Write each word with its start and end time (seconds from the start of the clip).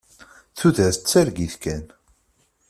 Tudert 0.57 1.01
d 1.03 1.05
targit 1.09 1.55
kan. 1.63 1.85